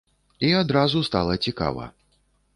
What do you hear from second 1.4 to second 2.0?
цікава.